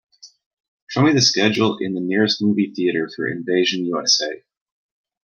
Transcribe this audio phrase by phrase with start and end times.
[0.87, 4.43] Show me the schedule in the nearest movie theatre for Invasion U.S.A..